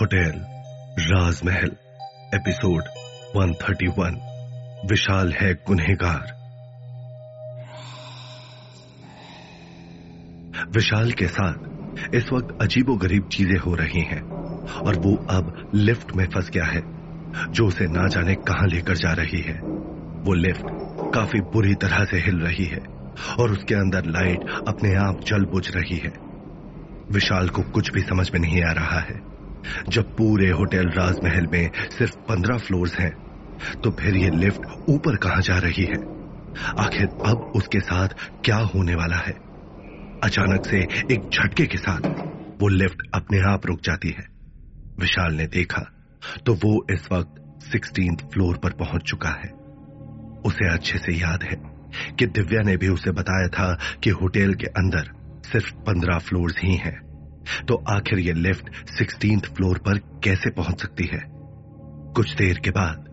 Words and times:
Hotel, 0.00 0.32
राजमहल, 1.00 1.70
episode 2.34 2.82
131 3.36 4.14
विशाल 4.90 5.32
है 5.32 5.54
गुनहगार। 5.54 6.32
विशाल 10.74 11.12
के 11.12 11.26
साथ 11.26 11.54
इस 12.14 12.32
वक्त 12.32 12.58
अजीबो 12.62 12.96
गरीब 12.96 13.28
चीज़ें 13.28 13.58
हो 13.58 13.74
रही 13.74 14.00
हैं, 14.00 14.22
और 14.86 14.98
वो 14.98 15.26
अब 15.30 15.70
लिफ्ट 15.74 16.16
में 16.16 16.26
फंस 16.26 16.50
गया 16.50 16.64
है, 16.64 16.82
जो 17.52 17.66
उसे 17.66 17.86
ना 17.86 18.08
जाने 18.08 18.34
कहाँ 18.34 18.66
लेकर 18.68 18.96
जा 18.96 19.12
रही 19.12 19.42
है। 19.42 19.60
वो 20.24 20.34
लिफ्ट 20.34 20.66
काफ़ी 21.14 21.40
बुरी 21.40 21.74
तरह 21.74 22.04
से 22.04 22.16
हिल 22.16 22.40
रही 22.40 22.64
है, 22.64 22.80
और 23.40 23.52
उसके 23.52 23.74
अंदर 23.74 24.04
लाइट 24.04 24.40
अपने 24.68 24.94
आप 24.94 25.20
जल 25.20 25.44
बुझ 25.44 25.70
रही 25.70 25.96
है। 25.96 26.33
विशाल 27.10 27.48
को 27.48 27.62
कुछ 27.64 27.90
भी 27.92 28.00
समझ 28.00 28.30
में 28.34 28.40
नहीं 28.40 28.62
आ 28.62 28.72
रहा 28.72 29.00
है। 29.00 29.20
जब 29.88 30.14
पूरे 30.16 30.50
होटल 30.50 30.88
राजमहल 30.90 31.46
में 31.52 31.70
सिर्फ़ 31.90 32.16
पंद्रह 32.28 32.58
फ्लोर्स 32.58 32.98
हैं 32.98 33.12
तो 33.82 33.90
फिर 33.90 34.16
ये 34.16 34.30
लिफ्ट 34.30 34.66
ऊपर 34.88 35.16
कहाँ 35.16 35.40
जा 35.42 35.58
रही 35.58 35.84
है? 35.84 35.98
आखिर 36.78 37.08
अब 37.26 37.50
उसके 37.54 37.80
साथ 37.80 38.08
क्या 38.44 38.56
होने 38.74 38.94
वाला 38.94 39.16
है? 39.16 39.34
अचानक 40.22 40.66
से 40.66 40.80
एक 41.10 41.28
झटके 41.32 41.66
के 41.66 41.78
साथ 41.78 42.00
वो 42.60 42.68
लिफ्ट 42.68 43.02
अपने 43.14 43.40
आप 43.52 43.66
रुक 43.66 43.80
जाती 43.80 44.08
है। 44.08 44.26
विशाल 44.98 45.34
ने 45.34 45.46
देखा 45.46 45.82
तो 46.46 46.54
वो 46.54 46.74
इस 46.90 47.08
वक्त 47.12 47.42
सिक्सटीन 47.62 48.16
फ्लोर 48.32 48.58
पर 48.58 48.72
पहुँच 48.74 49.02
चुका 49.02 49.30
है। 49.34 49.50
उसे 50.44 50.72
अच्छे 50.72 50.98
से 50.98 51.12
याद 51.12 51.42
है 51.42 51.56
कि 52.18 52.26
दिव्या 52.28 52.62
ने 52.62 52.76
भी 52.76 52.88
उसे 52.88 53.10
बताया 53.12 53.48
था 53.48 53.74
कि 54.02 54.10
होटल 54.10 54.54
के 54.54 54.66
अंदर 54.66 55.10
सिर्फ़ 55.52 55.74
पंद्रह 55.74 56.18
फ्लोर्स 56.18 56.54
ही 56.62 56.74
हैं। 56.76 56.96
तो 57.68 57.74
आखिर 57.88 58.18
ये 58.18 58.32
लिफ्ट 58.32 58.70
सिक्सटीन 58.88 59.40
फ्लोर 59.40 59.78
पर 59.78 59.98
कैसे 59.98 60.50
पहुँच 60.50 60.80
सकती 60.80 61.04
है? 61.04 61.22
कुछ 62.14 62.34
देर 62.34 62.58
के 62.58 62.70
बाद, 62.70 63.04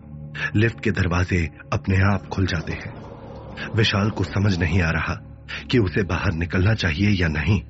लिफ्ट 0.56 0.80
के 0.80 0.90
दरवाजे 0.90 1.48
अपने 1.72 1.98
आप 2.14 2.26
खुल 2.26 2.46
जाते 2.46 2.72
हैं। 2.72 2.94
विशाल 3.74 4.10
को 4.10 4.24
समझ 4.24 4.58
नहीं 4.58 4.80
आ 4.82 4.90
रहा 4.90 5.14
कि 5.70 5.78
उसे 5.78 6.02
बाहर 6.02 6.32
निकलना 6.32 6.74
चाहिए 6.74 7.10
या 7.10 7.28
नहीं। 7.28 7.60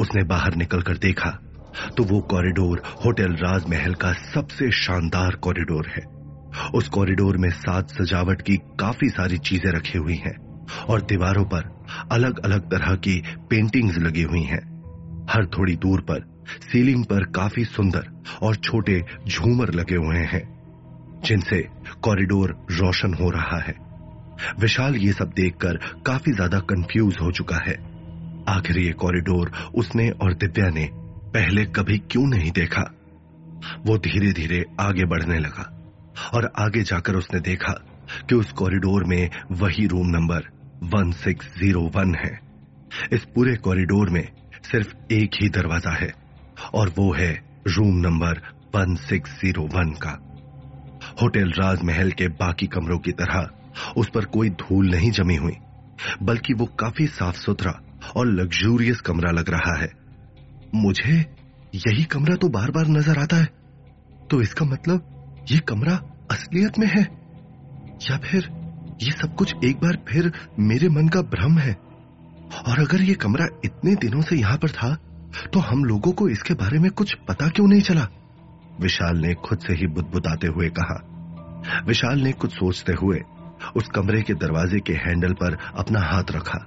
उसने 0.00 0.24
बाहर 0.24 0.54
निकलकर 0.54 0.96
देखा 0.96 1.38
तो 1.96 2.04
वो 2.04 2.20
कॉरिडोर, 2.20 2.82
होटल 3.04 3.32
राजमहल 3.32 3.94
का 3.94 4.12
सबसे 4.12 4.70
शानदार 4.70 5.34
कॉरिडोर 5.34 5.86
है। 5.86 6.02
उस 6.74 6.88
कॉरिडोर 6.88 7.36
में 7.36 7.50
साज 7.50 7.88
सजावट 7.88 8.42
की 8.42 8.56
काफ़ी 8.56 9.08
सारी 9.08 9.38
चीज़ें 9.38 9.70
रखी 9.72 9.98
हुई 9.98 10.16
हैं 10.16 10.36
और 10.90 11.02
दीवारों 11.02 11.44
पर 11.44 11.83
अलग 12.12 12.38
अलग 12.38 12.70
तरह 12.70 12.94
की 12.98 13.22
पेंटिंग्स 13.50 13.98
लगी 13.98 14.22
हुई 14.22 14.42
हैं। 14.42 14.62
हर 15.30 15.46
थोड़ी 15.48 15.76
दूर 15.76 16.00
पर 16.00 16.32
सीलिंग 16.62 17.04
पर 17.04 17.24
काफ़ी 17.24 17.64
सुंदर 17.64 18.08
और 18.42 18.56
छोटे 18.56 19.00
झूमर 19.28 19.72
लगे 19.74 19.96
हुए 19.96 20.24
हैं, 20.24 20.42
जिनसे 21.24 21.60
कॉरिडोर 22.02 22.56
रोशन 22.70 23.14
हो 23.14 23.30
रहा 23.30 23.58
है। 23.58 23.74
विशाल 24.60 24.96
ये 24.96 25.12
सब 25.12 25.32
देखकर 25.36 25.76
काफ़ी 26.06 26.32
ज़्यादा 26.32 26.58
कंफ्यूज 26.58 27.16
हो 27.20 27.30
चुका 27.32 27.56
है। 27.56 27.76
आखिर 28.48 28.78
ये 28.78 28.92
कॉरिडोर 28.92 29.50
उसने 29.74 30.10
और 30.10 30.34
दिव्या 30.34 30.68
ने 30.70 30.88
पहले 31.34 31.64
कभी 31.66 31.98
क्यों 32.10 32.26
नहीं 32.26 32.50
देखा? 32.50 32.82
वो 33.86 33.96
धीरे 33.98 34.32
धीरे 34.32 34.64
आगे 34.80 35.04
बढ़ने 35.04 35.38
लगा 35.38 35.70
और 36.34 36.52
आगे 36.58 36.82
जाकर 36.82 37.14
उसने 37.14 37.40
देखा 37.40 37.72
कि 38.28 38.34
उस 38.34 38.52
कॉरिडोर 38.52 39.04
में 39.04 39.30
वही 39.52 39.86
रूम 39.86 40.06
नंबर 40.06 40.48
1601 40.86 42.14
है। 42.16 42.38
इस 43.12 43.24
पूरे 43.34 43.54
कॉरिडोर 43.58 44.10
में 44.10 44.26
सिर्फ़ 44.64 44.94
एक 45.12 45.34
ही 45.34 45.48
दरवाज़ा 45.50 45.92
है, 45.92 46.12
और 46.74 46.92
वो 46.96 47.12
है 47.12 47.32
रूम 47.68 47.96
नंबर 48.00 48.40
1601 48.74 49.94
का। 49.98 50.18
होटल 51.22 51.50
राजमहल 51.52 52.10
के 52.12 52.28
बाकी 52.36 52.66
कमरों 52.68 52.98
की 52.98 53.12
तरह 53.12 53.50
उस 53.96 54.08
पर 54.08 54.24
कोई 54.26 54.50
धूल 54.52 54.90
नहीं 54.90 55.10
जमी 55.12 55.36
हुई, 55.36 55.56
बल्कि 56.22 56.54
वो 56.54 56.66
काफ़ी 56.78 57.06
साफ़ 57.08 57.36
सुथरा 57.36 57.80
और 58.16 58.26
लग्जूरियस 58.28 59.00
कमरा 59.00 59.30
लग 59.30 59.50
रहा 59.50 59.78
है। 59.80 59.90
मुझे 60.76 61.18
यही 61.76 62.04
कमरा 62.06 62.36
तो 62.36 62.48
बार 62.50 62.70
बार 62.70 62.88
नज़र 62.88 63.18
आता 63.18 63.36
है 63.36 63.48
तो 64.30 64.40
इसका 64.42 64.64
मतलब 64.64 65.46
ये 65.50 65.58
कमरा 65.68 65.94
असलियत 66.30 66.78
में 66.78 66.86
है, 66.88 67.02
या 68.02 68.16
फिर 68.20 68.48
ये 69.02 69.10
सब 69.12 69.34
कुछ 69.34 69.54
एक 69.64 69.76
बार 69.76 69.96
फिर 70.08 70.32
मेरे 70.58 70.88
मन 70.88 71.08
का 71.08 71.20
भ्रम 71.30 71.58
है। 71.58 71.72
और 72.68 72.80
अगर 72.80 73.02
ये 73.02 73.14
कमरा 73.14 73.46
इतने 73.64 73.94
दिनों 73.96 74.20
से 74.22 74.36
यहाँ 74.36 74.56
पर 74.58 74.70
था 74.70 74.94
तो 75.52 75.60
हम 75.60 75.84
लोगों 75.84 76.12
को 76.12 76.28
इसके 76.28 76.54
बारे 76.54 76.78
में 76.78 76.90
कुछ 76.90 77.14
पता 77.28 77.48
क्यों 77.48 77.66
नहीं 77.68 77.80
चला? 77.80 78.06
विशाल 78.80 79.16
ने 79.18 79.34
खुद 79.44 79.58
से 79.58 79.74
ही 79.74 79.86
बुदबुदाते 79.86 80.46
हुए 80.46 80.68
कहा। 80.70 81.82
विशाल 81.86 82.20
ने 82.20 82.32
कुछ 82.32 82.52
सोचते 82.52 82.92
हुए 82.92 83.20
उस 83.76 83.88
कमरे 83.94 84.20
के 84.22 84.34
दरवाजे 84.34 84.80
के 84.80 84.92
हैंडल 84.98 85.32
पर 85.32 85.56
अपना 85.76 86.00
हाथ 86.02 86.30
रखा। 86.30 86.58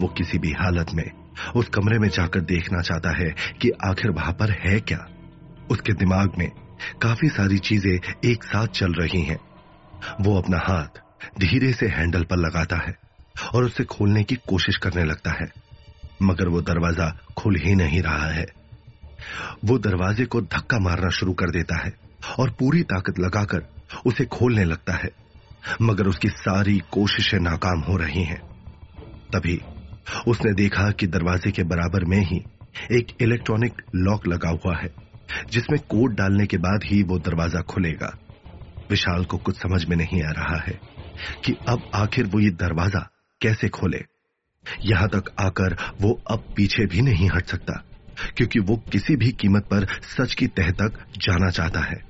वो 0.00 0.08
किसी 0.08 0.38
भी 0.38 0.52
हालत 0.52 0.90
में 0.94 1.10
उस 1.56 1.68
कमरे 1.68 1.98
में 1.98 2.08
जाकर 2.08 2.40
देखना 2.42 2.80
चाहता 2.80 3.16
है 3.18 3.30
कि 3.60 3.70
आखिर 3.84 4.10
वहाँ 4.10 4.32
पर 4.32 4.50
है 4.60 4.78
क्या। 4.80 5.06
उसके 5.70 5.92
दिमाग 5.94 6.38
में 6.38 6.48
काफ़ी 7.02 7.28
सारी 7.28 7.58
चीज़ें 7.60 7.92
एक 8.24 8.44
साथ 8.44 8.66
चल 8.74 8.92
रही 8.92 9.22
हैं। 9.22 9.38
वो 10.20 10.36
अपना 10.38 10.58
हाथ 10.62 11.02
धीरे 11.40 11.72
से 11.72 11.86
हैंडल 11.86 12.22
पर 12.22 12.36
लगाता 12.36 12.76
है 12.76 12.96
और 13.54 13.64
उसे 13.64 13.84
खोलने 13.84 14.22
की 14.24 14.34
कोशिश 14.48 14.76
करने 14.76 15.04
लगता 15.04 15.30
है। 15.30 15.46
मगर 16.22 16.48
वो 16.48 16.60
दरवाज़ा 16.60 17.18
खुल 17.36 17.56
ही 17.56 17.74
नहीं 17.74 18.02
रहा 18.02 18.26
है। 18.26 18.46
वो 19.64 19.78
दरवाजे 19.78 20.24
को 20.24 20.40
धक्का 20.40 20.78
मारना 20.78 21.10
शुरू 21.10 21.32
कर 21.32 21.50
देता 21.50 21.84
है 21.84 21.92
और 22.38 22.50
पूरी 22.50 22.82
ताकत 22.82 23.18
लगाकर 23.18 23.68
उसे 24.06 24.24
खोलने 24.24 24.64
लगता 24.64 24.92
है। 24.92 25.10
मगर 25.82 26.06
उसकी 26.06 26.28
सारी 26.28 26.78
कोशिशें 26.90 27.38
नाकाम 27.38 27.80
हो 27.80 27.96
रही 27.96 28.24
हैं। 28.24 28.40
तभी 29.32 29.60
उसने 30.28 30.52
देखा 30.54 30.90
कि 30.90 31.06
दरवाजे 31.06 31.50
के 31.50 31.62
बराबर 31.62 32.04
में 32.04 32.18
ही 32.18 32.44
एक 32.92 33.16
इलेक्ट्रॉनिक 33.20 33.82
लॉक 33.94 34.26
लगा 34.26 34.50
हुआ 34.50 34.76
है, 34.76 34.94
जिसमें 35.50 35.80
कोड 35.80 36.14
डालने 36.14 36.46
के 36.46 36.56
बाद 36.56 36.84
ही 36.84 37.02
वो 37.02 37.18
दरवाज़ा 37.18 37.60
खुलेगा। 37.60 38.18
विशाल 38.90 39.24
को 39.24 39.38
कुछ 39.38 39.56
समझ 39.56 39.84
में 39.84 39.96
नहीं 39.96 40.22
आ 40.22 40.30
रहा 40.30 40.60
है। 40.60 40.80
कि 41.44 41.56
अब 41.68 41.90
आखिर 41.94 42.26
वो 42.26 42.40
ये 42.40 42.50
दरवाज़ा 42.52 43.08
कैसे 43.40 43.68
खोले? 43.68 44.04
यहाँ 44.84 45.08
तक 45.08 45.34
आकर 45.40 45.76
वो 46.00 46.12
अब 46.30 46.44
पीछे 46.56 46.86
भी 46.86 47.02
नहीं 47.02 47.28
हट 47.28 47.46
सकता, 47.46 47.82
क्योंकि 48.36 48.58
वो 48.60 48.76
किसी 48.92 49.16
भी 49.16 49.30
कीमत 49.32 49.64
पर 49.64 49.86
सच 50.08 50.34
की 50.34 50.46
तह 50.48 50.70
तक 50.72 50.98
जाना 51.18 51.50
चाहता 51.50 51.80
है। 51.80 52.02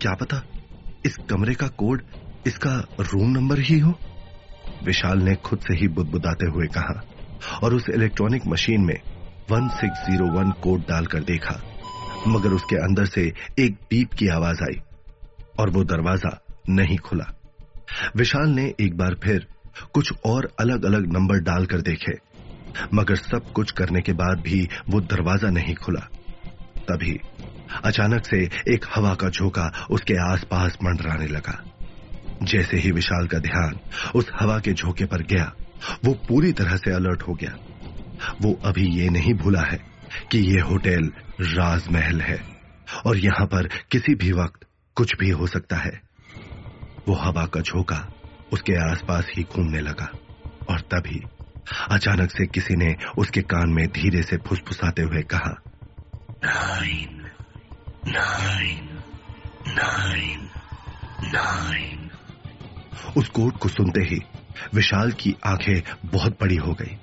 क्या 0.00 0.14
पता 0.14 0.42
इस 1.06 1.16
कमरे 1.30 1.54
का 1.54 1.68
कोड 1.78 2.02
इसका 2.46 2.74
रूम 3.02 3.30
नंबर 3.30 3.58
ही 3.60 3.78
हो? 3.78 3.94
विशाल 4.84 5.18
ने 5.18 5.34
खुद 5.44 5.60
से 5.60 5.74
ही 5.76 5.88
बुदबुदाते 5.88 6.46
हुए 6.46 6.66
कहा 6.68 7.00
और 7.62 7.74
उस 7.74 7.88
इलेक्ट्रॉनिक 7.88 8.46
मशीन 8.46 8.84
में 8.84 8.96
1601 9.50 10.52
कोड 10.62 10.80
डालकर 10.80 11.22
देखा, 11.24 11.60
मगर 12.28 12.52
उसके 12.52 12.76
अंदर 12.76 13.06
से 13.06 13.22
एक 13.58 13.74
बीप 13.90 14.14
की 14.14 14.28
आवाज़ 14.28 14.62
आई 14.62 14.80
और 15.60 15.70
वो 15.70 15.84
दरवाज़ा 15.84 16.38
नहीं 16.68 16.98
खुला। 16.98 17.24
विशाल 18.16 18.48
ने 18.50 18.64
एक 18.80 18.96
बार 18.96 19.14
फिर 19.24 19.46
कुछ 19.94 20.12
और 20.26 20.50
अलग 20.60 20.84
अलग 20.84 21.12
नंबर 21.12 21.40
डालकर 21.42 21.80
देखे, 21.80 22.12
मगर 22.94 23.16
सब 23.16 23.52
कुछ 23.52 23.70
करने 23.70 24.00
के 24.00 24.12
बाद 24.12 24.40
भी 24.40 24.68
वो 24.88 25.00
दरवाज़ा 25.02 25.50
नहीं 25.50 25.74
खुला। 25.74 26.00
तभी 26.88 27.18
अचानक 27.84 28.26
से 28.26 28.38
एक 28.74 28.84
हवा 28.94 29.14
का 29.14 29.28
झोंका 29.28 29.70
उसके 29.90 30.14
आसपास 30.22 30.76
मंडराने 30.84 31.26
लगा। 31.26 31.62
जैसे 32.42 32.76
ही 32.76 32.90
विशाल 32.90 33.26
का 33.26 33.38
ध्यान 33.38 33.78
उस 34.14 34.30
हवा 34.40 34.58
के 34.58 34.72
झोंके 34.72 35.04
पर 35.04 35.22
गया, 35.22 35.52
वो 36.04 36.12
पूरी 36.28 36.52
तरह 36.52 36.76
से 36.76 36.92
अलर्ट 36.92 37.22
हो 37.22 37.34
गया। 37.34 37.56
वो 38.42 38.52
अभी 38.64 38.86
ये 38.92 39.08
नहीं 39.08 39.34
भूला 39.34 39.60
है 39.62 39.80
कि 40.32 40.38
ये 40.38 40.60
होटल 40.60 41.10
राजमहल 41.40 42.20
है, 42.20 42.40
और 43.06 43.16
यहाँ 43.16 43.46
पर 43.46 43.68
किसी 43.90 44.14
भी 44.14 44.32
वक्त 44.32 44.66
कुछ 44.96 45.14
भी 45.16 45.30
हो 45.30 45.46
सकता 45.46 45.76
है। 45.76 46.09
वो 47.08 47.14
हवा 47.14 47.46
का 47.46 47.60
झोंका 47.60 48.12
उसके 48.52 48.90
आसपास 48.90 49.26
ही 49.36 49.42
घूमने 49.42 49.80
लगा 49.80 50.12
और 50.70 50.80
तभी 50.80 51.22
अचानक 51.90 52.30
से 52.30 52.46
किसी 52.46 52.76
ने 52.76 52.96
उसके 53.18 53.42
कान 53.42 53.70
में 53.70 53.88
धीरे 53.88 54.22
से 54.22 54.36
फुसफुसाते 54.36 55.02
हुए 55.02 55.22
कहा 55.22 55.62
नाइन 56.44 57.30
नाइन 58.08 58.88
नाइन 59.68 60.50
नाइन. 61.22 62.10
उस 63.16 63.28
कोड 63.28 63.52
को 63.52 63.68
सुनते 63.68 64.00
ही 64.00 64.20
विशाल 64.74 65.12
की 65.12 65.36
आँखें 65.46 65.82
बहुत 66.04 66.32
बड़ी 66.40 66.56
हो 66.56 66.72
गई। 66.72 66.98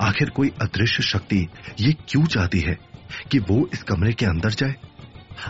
आखिर 0.00 0.30
कोई 0.30 0.48
अदृश्य 0.48 1.02
शक्ति 1.02 1.48
ये 1.80 1.92
क्यों 1.92 2.24
चाहती 2.24 2.60
है 2.60 2.78
कि 3.32 3.38
वो 3.38 3.68
इस 3.72 3.82
कमरे 3.82 4.12
के 4.12 4.26
अंदर 4.26 4.50
जाए? 4.50 4.74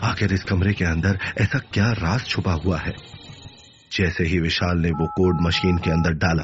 आखिर 0.03 0.33
इस 0.33 0.43
कमरे 0.43 0.73
के 0.73 0.85
अंदर 0.85 1.19
ऐसा 1.41 1.59
क्या 1.59 1.91
राज 1.91 2.25
छुपा 2.25 2.53
हुआ 2.53 2.77
है? 2.77 3.18
जैसे 3.91 4.23
ही 4.23 4.39
विशाल 4.39 4.77
ने 4.77 4.89
वो 4.91 5.07
कोड 5.07 5.41
मशीन 5.41 5.77
के 5.77 5.91
अंदर 5.91 6.13
डाला, 6.13 6.43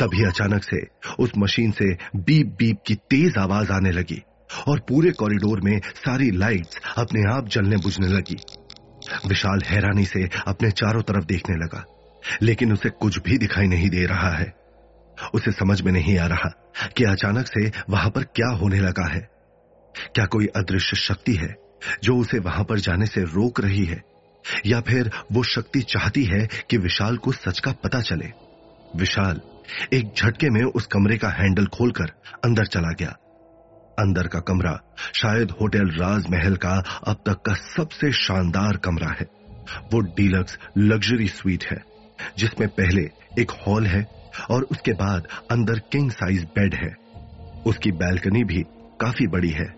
तभी 0.00 0.24
अचानक 0.24 0.64
से 0.64 0.80
उस 1.18 1.32
मशीन 1.38 1.70
से 1.70 1.92
बीप 2.16 2.56
बीप 2.58 2.78
की 2.86 2.94
तेज 2.94 3.38
आवाज़ 3.38 3.72
आने 3.72 3.90
लगी 3.90 4.22
और 4.68 4.78
पूरे 4.78 5.10
कॉरिडोर 5.10 5.60
में 5.60 5.78
सारी 5.78 6.30
लाइट्स 6.30 6.80
अपने 6.98 7.22
आप 7.32 7.48
जलने 7.48 7.76
बुझने 7.76 8.06
लगी। 8.06 8.36
विशाल 9.28 9.60
हैरानी 9.66 10.04
से 10.04 10.28
अपने 10.46 10.70
चारों 10.70 11.02
तरफ़ 11.02 11.24
देखने 11.24 11.56
लगा, 11.56 11.84
लेकिन 12.42 12.72
उसे 12.72 12.90
कुछ 12.90 13.18
भी 13.18 13.38
दिखाई 13.38 13.66
नहीं 13.66 13.90
दे 13.90 14.06
रहा 14.06 14.30
है। 14.30 14.52
उसे 15.34 15.52
समझ 15.52 15.80
में 15.82 15.92
नहीं 15.92 16.18
आ 16.18 16.26
रहा 16.26 16.48
कि 16.96 17.04
अचानक 17.04 17.46
से 17.46 17.70
वहाँ 17.90 18.10
पर 18.10 18.22
क्या 18.22 18.48
होने 18.48 18.80
लगा 18.80 19.08
है। 19.12 19.28
क्या 20.14 20.24
कोई 20.24 20.46
अदृश्य 20.46 20.96
शक्ति 20.96 21.34
है 21.34 21.54
जो 22.04 22.16
उसे 22.16 22.38
वहाँ 22.38 22.64
पर 22.64 22.78
जाने 22.78 23.06
से 23.06 23.22
रोक 23.22 23.60
रही 23.60 23.84
है? 23.84 24.11
या 24.66 24.80
फिर 24.80 25.10
वो 25.32 25.42
शक्ति 25.42 25.80
चाहती 25.80 26.24
है 26.24 26.48
कि 26.70 26.76
विशाल 26.76 27.16
को 27.16 27.32
सच 27.32 27.60
का 27.60 27.72
पता 27.72 28.00
चले। 28.00 28.32
विशाल 28.96 29.40
एक 29.92 30.12
झटके 30.18 30.50
में 30.50 30.62
उस 30.62 30.86
कमरे 30.86 31.18
का 31.18 31.28
हैंडल 31.28 31.66
खोलकर 31.66 32.10
अंदर 32.44 32.66
चला 32.66 32.88
गया। 32.88 33.16
अंदर 33.98 34.26
का 34.26 34.40
कमरा 34.40 34.94
शायद 35.14 35.50
होटल 35.50 35.90
राजमहल 35.90 36.56
का 36.56 37.00
अब 37.06 37.16
तक 37.26 37.42
का 37.46 37.54
सबसे 37.54 38.12
शानदार 38.12 38.76
कमरा 38.76 39.08
है। 39.08 39.26
वो 39.92 40.00
डीलक्स 40.00 40.58
लग्जरी 40.78 41.28
स्वीट 41.28 41.64
है, 41.64 41.84
जिसमें 42.38 42.68
पहले 42.68 43.10
एक 43.42 43.50
हॉल 43.50 43.86
है 43.86 44.06
और 44.50 44.62
उसके 44.62 44.92
बाद 44.92 45.28
अंदर 45.50 45.78
किंग 45.78 46.10
साइज़ 46.10 46.44
बेड 46.44 46.74
है। 46.74 46.96
उसकी 47.66 47.92
बैल्कनी 47.92 48.44
भी 48.44 48.64
काफ़ी 49.00 49.26
बड़ी 49.26 49.50
है। 49.50 49.74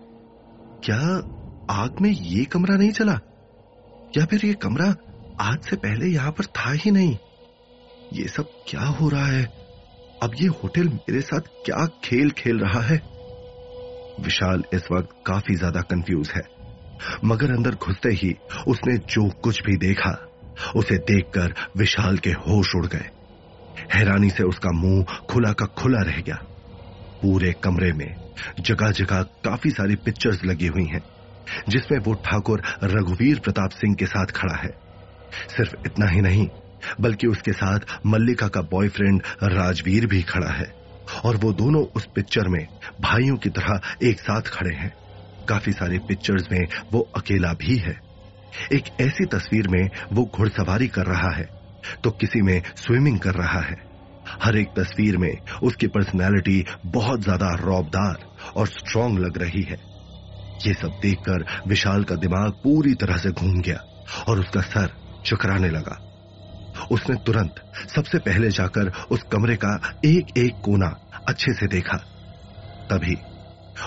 क्या 0.83 1.17
आग 1.69 1.95
में 2.01 2.09
ये 2.09 2.45
कमरा 2.45 2.75
नहीं 2.75 2.91
चला? 2.91 3.19
या 4.17 4.25
फिर 4.25 4.45
ये 4.45 4.53
कमरा 4.53 4.95
आज 5.41 5.59
से 5.59 5.75
पहले 5.75 6.05
यहाँ 6.05 6.31
पर 6.31 6.45
था 6.45 6.71
ही 6.71 6.91
नहीं? 6.91 7.17
ये 8.13 8.27
सब 8.27 8.43
क्या 8.67 8.81
हो 8.81 9.09
रहा 9.09 9.25
है? 9.25 9.43
अब 10.23 10.31
ये 10.41 10.47
होटल 10.47 10.87
मेरे 10.87 11.21
साथ 11.21 11.39
क्या 11.39 11.85
खेल 12.03 12.31
खेल 12.31 12.59
रहा 12.59 12.81
है? 12.81 13.01
विशाल 14.19 14.63
इस 14.73 14.87
वक्त 14.91 15.09
काफ़ी 15.25 15.55
ज़्यादा 15.55 15.81
कंफ्यूज 15.81 16.29
है। 16.29 16.41
मगर 17.25 17.51
अंदर 17.51 17.75
घुसते 17.75 18.09
ही 18.09 18.35
उसने 18.67 18.97
जो 18.97 19.29
कुछ 19.29 19.63
भी 19.63 19.77
देखा, 19.77 20.29
उसे 20.75 20.97
देखकर 20.97 21.53
विशाल 21.77 22.17
के 22.17 22.29
होश 22.29 22.75
उड़ 22.75 22.85
गए। 22.85 23.09
हैरानी 23.93 24.29
से 24.29 24.43
उसका 24.43 24.71
मुँह 24.71 25.05
खुला 25.29 25.51
का 25.51 25.65
खुला 25.65 26.01
रह 26.01 26.21
गया। 26.21 26.35
पूरे 27.21 27.53
कमरे 27.63 27.91
में 27.93 28.15
जगह 28.59 28.91
जगह 28.91 29.21
काफ़ी 29.21 29.69
सारी 29.69 29.95
पिक्चर्स 29.95 30.43
लगी 30.45 30.67
हुई 30.67 30.85
हैं। 30.85 31.14
जिसमें 31.69 31.99
वो 31.99 32.13
ठाकुर 32.25 32.61
रघुवीर 32.83 33.39
प्रताप 33.39 33.71
सिंह 33.71 33.95
के 33.95 34.05
साथ 34.05 34.31
खड़ा 34.35 34.55
है। 34.55 34.69
सिर्फ़ 35.49 35.75
इतना 35.85 36.07
ही 36.07 36.21
नहीं, 36.21 36.47
बल्कि 37.01 37.27
उसके 37.27 37.53
साथ 37.53 37.79
मल्लिका 38.05 38.47
का 38.47 38.61
बॉयफ्रेंड 38.71 39.21
राजवीर 39.43 40.05
भी 40.07 40.21
खड़ा 40.23 40.51
है। 40.51 40.73
और 41.25 41.37
वो 41.37 41.51
दोनों 41.53 41.83
उस 41.95 42.05
पिक्चर 42.05 42.47
में 42.47 42.65
भाइयों 43.01 43.35
की 43.37 43.49
तरह 43.49 43.81
एक 44.03 44.19
साथ 44.19 44.41
खड़े 44.49 44.73
हैं। 44.75 44.93
काफ़ी 45.47 45.71
सारे 45.71 45.99
पिक्चर्स 45.99 46.47
में 46.51 46.65
वो 46.93 46.99
अकेला 47.17 47.53
भी 47.53 47.77
है। 47.77 47.99
एक 48.73 48.89
ऐसी 49.01 49.25
तस्वीर 49.27 49.67
में 49.67 49.89
वो 50.13 50.23
घुड़सवारी 50.35 50.87
कर 50.87 51.05
रहा 51.05 51.31
है 51.31 51.49
तो 52.03 52.11
किसी 52.11 52.41
में 52.41 52.61
स्विमिंग 52.77 53.19
कर 53.19 53.35
रहा 53.35 53.59
है। 53.59 53.77
हर 54.43 54.57
एक 54.57 54.67
तस्वीर 54.77 55.17
में 55.17 55.33
उसकी 55.63 55.87
पर्सनैलिटी 55.87 56.63
बहुत 56.85 57.21
ज़्यादा 57.21 57.49
रौबदार 57.55 58.25
और 58.55 58.67
स्ट्रांग 58.67 59.19
लग 59.19 59.37
रही 59.37 59.61
है। 59.61 59.77
ये 60.67 60.73
सब 60.73 60.99
देखकर 61.01 61.45
विशाल 61.67 62.03
का 62.03 62.15
दिमाग 62.15 62.51
पूरी 62.51 62.93
तरह 62.93 63.17
से 63.17 63.31
घूम 63.31 63.61
गया 63.61 63.83
और 64.27 64.39
उसका 64.39 64.61
सर 64.61 64.89
चकराने 65.25 65.69
लगा। 65.69 66.01
उसने 66.91 67.15
तुरंत 67.15 67.55
सबसे 67.95 68.17
पहले 68.17 68.49
जाकर 68.49 68.91
उस 69.11 69.23
कमरे 69.23 69.55
का 69.55 69.99
एक 70.05 70.37
एक 70.37 70.55
कोना 70.65 70.87
अच्छे 71.27 71.53
से 71.53 71.67
देखा। 71.67 71.97
तभी 72.89 73.17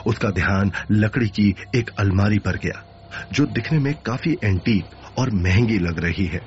उसका 0.06 0.30
ध्यान 0.30 0.72
लकड़ी 0.90 1.28
की 1.28 1.54
एक 1.74 1.90
अलमारी 1.98 2.38
पर 2.38 2.56
गया, 2.56 2.82
जो 3.32 3.46
दिखने 3.46 3.78
में 3.78 3.94
काफ़ी 4.06 4.36
एंटीक 4.44 4.84
और 5.18 5.30
महँगी 5.30 5.78
लग 5.78 5.98
रही 5.98 6.26
है। 6.26 6.40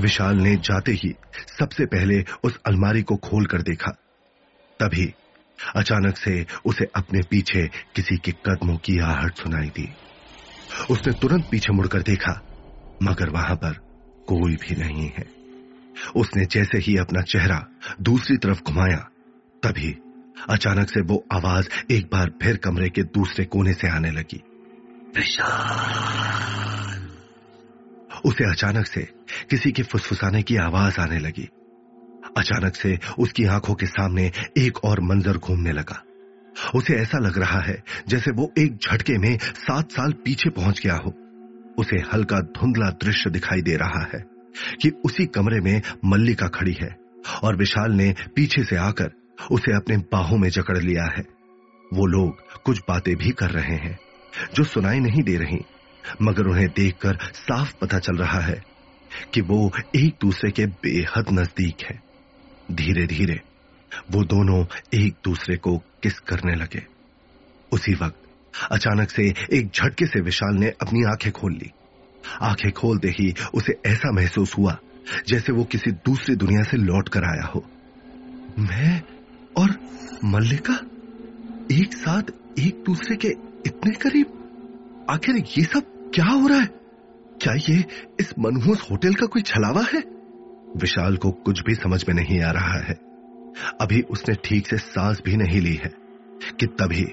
विशाल 0.00 0.36
ने 0.36 0.56
जाते 0.56 0.92
ही 0.92 1.14
सबसे 1.58 1.86
पहले 1.86 2.24
उस 2.44 2.58
अलमारी 2.66 3.02
को 3.02 3.16
खोलकर 3.16 3.62
देखा। 3.62 3.90
तभी 4.80 5.14
अचानक 5.76 6.16
से 6.16 6.46
उसे 6.64 6.84
अपने 6.96 7.20
पीछे 7.22 7.66
किसी 7.66 8.16
के 8.16 8.32
कदमों 8.32 8.76
की 8.76 8.98
आहट 8.98 9.34
सुनाई 9.34 9.68
दी। 9.68 9.94
उसने 10.90 11.12
तुरंत 11.12 11.48
पीछे 11.50 11.72
मुड़कर 11.72 12.02
देखा, 12.02 12.42
मगर 13.02 13.28
वहाँ 13.28 13.56
पर 13.56 13.72
कोई 14.26 14.56
भी 14.56 14.74
नहीं 14.76 15.08
है। 15.08 15.42
उसने 16.16 16.44
जैसे 16.44 16.78
ही 16.78 16.96
अपना 16.96 17.22
चेहरा 17.22 17.66
दूसरी 18.00 18.36
तरफ़ 18.36 18.62
घुमाया, 18.62 19.10
तभी 19.62 19.98
अचानक 20.50 20.88
से 20.88 21.00
वो 21.00 21.26
आवाज़ 21.32 21.68
एक 21.90 22.06
बार 22.06 22.32
फिर 22.42 22.56
कमरे 22.56 22.88
के 22.88 23.02
दूसरे 23.02 23.44
कोने 23.44 23.72
से 23.72 23.88
आने 23.88 24.10
लगी। 24.10 24.42
उसे 28.24 28.50
अचानक 28.50 28.86
से 28.86 29.00
किसी 29.50 29.72
के 29.72 29.82
फुसफुसाने 29.82 30.42
की 30.42 30.56
आवाज़ 30.56 31.00
आने 31.00 31.18
लगी। 31.18 31.48
अचानक 32.38 32.76
से 32.76 32.98
उसकी 33.18 33.44
आँखों 33.44 33.74
के 33.74 33.86
सामने 33.86 34.30
एक 34.58 34.84
और 34.84 35.00
मंजर 35.00 35.36
घूमने 35.36 35.72
लगा। 35.72 36.02
उसे 36.74 36.94
ऐसा 36.94 37.18
लग 37.18 37.38
रहा 37.38 37.60
है 37.60 37.82
जैसे 38.08 38.30
वो 38.30 38.52
एक 38.58 38.76
झटके 38.76 39.18
में 39.18 39.38
सात 39.38 39.92
साल 39.92 40.12
पीछे 40.12 40.50
पहुँच 40.50 40.80
गया 40.80 40.94
हो। 40.94 41.14
उसे 41.78 41.96
हल्का 42.12 42.40
धुंधला 42.40 42.90
दृश्य 42.90 43.30
दिखाई 43.30 43.62
दे 43.62 43.76
रहा 43.76 44.02
है 44.14 44.24
कि 44.82 44.90
उसी 45.04 45.26
कमरे 45.26 45.60
में 45.60 45.82
मल्लिका 46.04 46.48
खड़ी 46.48 46.72
है 46.72 46.96
और 47.42 47.56
विशाल 47.56 47.92
ने 47.92 48.14
पीछे 48.36 48.64
से 48.64 48.76
आकर 48.76 49.10
उसे 49.50 49.76
अपने 49.76 49.96
बाहों 49.96 50.38
में 50.38 50.48
जकड़ 50.48 50.78
लिया 50.78 51.04
है। 51.04 51.24
वो 51.94 52.06
लोग 52.06 52.62
कुछ 52.62 52.78
बातें 52.88 53.16
भी 53.16 53.30
कर 53.30 53.50
रहे 53.50 53.76
हैं, 53.76 53.98
जो 54.54 54.64
सुनाई 54.64 55.00
नहीं 55.00 55.22
दे 55.22 55.36
रही, 55.36 55.64
मगर 56.22 56.46
उन्हें 56.46 56.68
देखकर 56.68 57.18
साफ़ 57.34 57.74
पता 57.80 57.98
चल 57.98 58.16
रहा 58.16 58.40
है 58.40 58.62
कि 59.34 59.40
वो 59.40 59.72
एक 59.96 60.14
दूसरे 60.20 60.50
के 60.50 60.66
बेहद 60.66 61.26
नज़दीक 61.32 61.76
है। 61.90 62.11
धीरे 62.72 63.06
धीरे 63.06 63.40
वो 64.10 64.24
दोनों 64.24 64.66
एक 64.94 65.14
दूसरे 65.24 65.56
को 65.56 65.78
किस 66.02 66.18
करने 66.18 66.54
लगे। 66.54 66.86
उसी 67.72 67.94
वक्त 67.94 68.16
अचानक 68.72 69.10
से 69.10 69.34
एक 69.52 69.70
झटके 69.70 70.06
से 70.06 70.20
विशाल 70.20 70.54
ने 70.54 70.66
अपनी 70.66 71.04
आँखें 71.04 71.32
खोल 71.32 71.52
ली। 71.52 71.70
आँखें 72.42 72.72
खोलते 72.72 73.08
ही 73.08 73.34
उसे 73.54 73.80
ऐसा 73.86 74.12
महसूस 74.12 74.58
हुआ 74.58 74.78
जैसे 75.26 75.52
वो 75.52 75.64
किसी 75.64 75.90
दूसरी 75.90 76.36
दुनिया 76.36 76.62
से 76.62 76.76
लौट 76.76 77.08
कर 77.08 77.24
आया 77.24 77.46
हो। 77.46 77.64
मैं 78.58 79.02
और 79.56 79.80
मल्लिका 80.24 80.74
एक 81.72 81.94
साथ 81.94 82.22
एक 82.58 82.82
दूसरे 82.86 83.16
के 83.16 83.28
इतने 83.66 83.92
करीब? 83.92 84.38
आखिर 85.10 85.36
ये 85.58 85.64
सब 85.64 86.10
क्या 86.14 86.24
हो 86.24 86.46
रहा 86.46 86.58
है? 86.58 86.66
क्या 87.42 87.54
ये 87.54 87.84
इस 88.20 88.34
मनहूस 88.38 88.86
होटल 88.90 89.14
का 89.14 89.26
कोई 89.26 89.42
छलावा 89.42 89.82
है? 89.94 90.21
विशाल 90.76 91.16
को 91.16 91.30
कुछ 91.30 91.60
भी 91.60 91.74
समझ 91.74 92.04
में 92.08 92.14
नहीं 92.14 92.40
आ 92.42 92.50
रहा 92.50 92.78
है। 92.78 92.94
अभी 93.80 94.00
उसने 94.00 94.34
ठीक 94.44 94.66
से 94.66 94.76
सांस 94.76 95.22
भी 95.24 95.36
नहीं 95.36 95.60
ली 95.60 95.74
है, 95.74 95.94
कि 96.60 96.66
तभी 96.66 97.04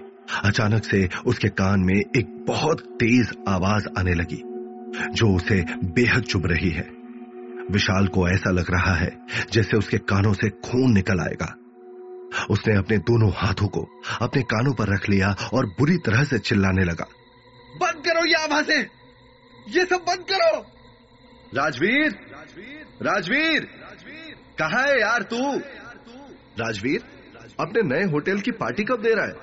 अचानक 0.46 0.84
से 0.84 1.10
उसके 1.26 1.48
कान 1.48 1.80
में 1.80 1.96
एक 1.96 2.46
बहुत 2.48 2.80
तेज 2.80 3.38
आवाज़ 3.48 3.88
आने 3.98 4.14
लगी, 4.14 4.44
जो 5.12 5.36
उसे 5.36 5.66
बेहद 5.84 6.24
चुभ 6.24 6.46
रही 6.46 6.70
है। 6.70 6.88
विशाल 7.72 8.08
को 8.08 8.30
ऐसा 8.30 8.52
लग 8.52 8.72
रहा 8.72 8.94
है, 8.94 9.18
जैसे 9.52 9.78
उसके 9.78 9.98
कानों 9.98 10.34
से 10.34 10.50
खून 10.50 10.94
निकल 10.94 11.20
आएगा। 11.20 11.56
उसने 12.50 12.76
अपने 12.76 12.98
दोनों 12.98 13.32
हाथों 13.36 13.68
को 13.68 13.88
अपने 14.22 14.42
कानों 14.42 14.74
पर 14.74 14.88
रख 14.94 15.10
लिया 15.10 15.36
और 15.54 15.66
बुरी 15.66 15.98
तरह 15.98 16.24
से 16.24 16.40
चिल्लाने 16.40 16.84
लगा। 16.84 17.08
बंद 17.76 18.06
करो 18.06 18.26
ये 18.26 18.34
आवाज़ें! 18.34 18.86
ये 19.70 19.86
सब 19.86 19.98
बंद 19.98 20.26
करो! 20.32 20.60
राजवीर! 21.56 22.29
राजवीर। 23.04 23.68
कहा 24.60 24.82
है 24.82 25.00
यार 25.00 25.24
तू? 25.24 25.38
राजवीर 26.60 27.02
अपने 27.60 27.82
नए 27.86 28.04
होटल 28.12 28.40
की 28.40 28.52
पार्टी 28.54 28.84
कब 28.84 29.02
दे 29.02 29.14
रहा 29.14 29.26
है? 29.26 29.34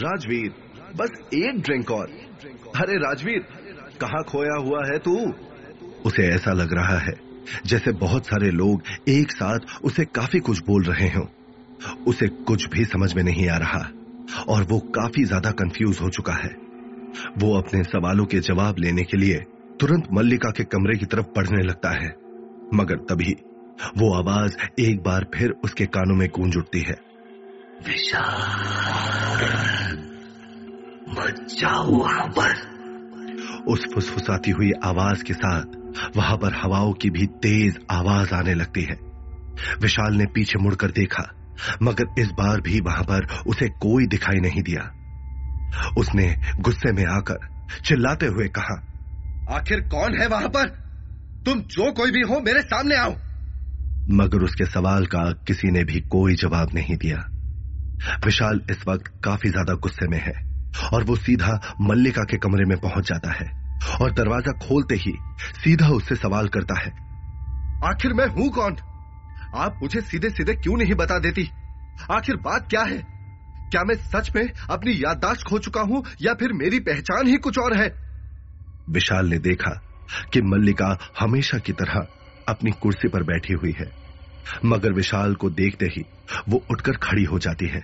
राजवीर 0.00 0.54
बस 0.96 1.10
एक 1.34 1.60
ड्रिंक 1.60 1.90
और। 1.90 2.10
अरे 2.76 2.96
राजवीर 2.98 3.46
कहा 4.00 4.22
खोया 4.22 4.56
हुआ 4.60 4.84
है 4.86 4.98
तू? 4.98 5.16
उसे 6.04 6.26
ऐसा 6.28 6.52
लग 6.52 6.72
रहा 6.72 6.98
है 6.98 7.14
जैसे 7.66 7.92
बहुत 7.92 8.26
सारे 8.26 8.50
लोग 8.50 8.82
एक 9.08 9.32
साथ 9.32 9.82
उसे 9.84 10.04
काफ़ी 10.04 10.40
कुछ 10.40 10.62
बोल 10.66 10.84
रहे 10.84 11.08
हो। 11.08 11.28
उसे 12.06 12.28
कुछ 12.46 12.68
भी 12.70 12.84
समझ 12.84 13.12
में 13.14 13.22
नहीं 13.22 13.48
आ 13.48 13.56
रहा 13.56 13.80
और 14.48 14.62
वो 14.62 14.78
काफ़ी 14.94 15.24
ज़्यादा 15.24 15.50
कंफ्यूज 15.52 15.98
हो 16.00 16.08
चुका 16.10 16.32
है। 16.34 16.50
वो 17.38 17.56
अपने 17.58 17.82
सवालों 17.84 18.24
के 18.26 18.40
जवाब 18.40 18.78
लेने 18.78 19.02
के 19.02 19.16
लिए 19.16 19.38
तुरंत 19.80 20.08
मल्लिका 20.12 20.50
के 20.50 20.64
कमरे 20.64 20.96
की 20.98 21.06
तरफ़ 21.06 21.26
बढ़ने 21.36 21.62
लगता 21.62 21.90
है। 21.90 22.08
मगर 22.74 22.96
तभी 22.96 23.36
वो 23.98 24.14
आवाज़ 24.14 24.56
एक 24.80 25.02
बार 25.02 25.26
फिर 25.34 25.50
उसके 25.64 25.86
कानों 25.86 26.16
में 26.16 26.28
गूंज 26.28 26.56
उठती 26.56 26.80
है। 26.80 27.14
उस 33.68 33.86
फुसफुसाती 33.94 34.50
हुई 34.50 34.70
आवाज़ 34.84 35.24
के 35.24 35.34
साथ 35.34 35.62
वहाँ 36.16 36.36
पर 36.36 36.54
हवाओं 36.54 36.92
की 36.92 37.10
भी 37.10 37.26
तेज 37.26 37.78
आवाज़ 37.90 38.34
आने 38.34 38.54
लगती 38.54 38.82
है। 38.82 38.98
विशाल 39.80 40.14
ने 40.14 40.26
पीछे 40.26 40.58
मुड़कर 40.58 40.90
देखा, 40.90 41.30
मगर 41.82 42.20
इस 42.20 42.30
बार 42.30 42.60
भी 42.60 42.80
वहाँ 42.80 43.02
पर 43.02 43.26
उसे 43.46 43.68
कोई 43.68 44.06
दिखाई 44.06 44.40
नहीं 44.40 44.62
दिया। 44.62 44.90
उसने 45.98 46.36
गुस्से 46.60 46.92
में 46.92 47.04
आकर 47.06 47.68
चिल्लाते 47.84 48.26
हुए 48.26 48.48
कहा, 48.48 48.82
आखिर 49.50 49.80
कौन 49.80 50.20
है 50.20 50.28
वहाँ 50.28 50.48
पर? 50.48 50.83
तुम 51.46 51.60
जो 51.70 51.90
कोई 51.92 52.10
भी 52.10 52.20
हो, 52.22 52.40
मेरे 52.40 52.62
सामने 52.62 52.96
आओ। 52.96 53.14
मगर 54.10 54.42
उसके 54.42 54.64
सवाल 54.64 55.06
का 55.06 55.30
किसी 55.46 55.70
ने 55.70 55.84
भी 55.84 56.00
कोई 56.10 56.34
जवाब 56.34 56.74
नहीं 56.74 56.96
दिया। 56.96 57.18
विशाल 58.24 58.60
इस 58.70 58.86
वक्त 58.88 59.12
काफ़ी 59.24 59.50
ज़्यादा 59.50 59.74
गुस्से 59.74 60.08
में 60.08 60.18
है, 60.18 60.32
और 60.92 61.04
वो 61.04 61.16
सीधा 61.16 61.76
मल्लिका 61.80 62.22
के 62.22 62.36
कमरे 62.36 62.64
में 62.64 62.76
पहुँच 62.78 63.08
जाता 63.08 63.32
है, 63.32 63.46
और 64.00 64.12
दरवाज़ा 64.12 64.52
खोलते 64.58 64.94
ही 64.94 65.12
सीधा 65.54 65.88
उससे 65.88 66.16
सवाल 66.16 66.48
करता 66.48 66.80
है, 66.80 66.90
आखिर 67.84 68.12
मैं 68.12 68.26
हूँ 68.26 68.50
कौन? 68.50 68.76
आप 69.54 69.78
मुझे 69.82 70.00
सीधे 70.00 70.30
सीधे 70.30 70.54
क्यों 70.54 70.76
नहीं 70.76 70.94
बता 70.94 71.18
देती? 71.18 71.48
आखिर 72.10 72.36
बात 72.36 72.66
क्या 72.70 72.82
है? 72.82 72.98
क्या 73.72 73.82
मैं 73.84 73.94
सच 73.94 74.30
में 74.36 74.44
अपनी 74.70 74.92
याददाश्त 74.94 75.46
खो 75.46 75.58
चुका 75.58 75.80
हूँ, 75.82 76.04
या 76.22 76.34
फिर 76.34 76.52
मेरी 76.52 76.80
पहचान 76.82 77.26
ही 77.26 77.36
कुछ 77.38 77.58
और 77.58 77.76
है? 77.76 77.88
विशाल 78.90 79.26
ने 79.26 79.38
देखा 79.38 79.80
कि 80.32 80.42
मल्लिका 80.42 80.98
हमेशा 81.20 81.58
की 81.58 81.72
तरह 81.72 82.06
अपनी 82.48 82.70
कुर्सी 82.70 83.08
पर 83.08 83.22
बैठी 83.22 83.52
हुई 83.52 83.74
है। 83.78 83.90
मगर 84.64 84.92
विशाल 84.92 85.34
को 85.34 85.50
देखते 85.50 85.86
ही 85.86 86.04
वो 86.48 86.62
उठकर 86.70 86.92
खड़ी 86.92 87.24
हो 87.24 87.38
जाती 87.38 87.66
है 87.66 87.82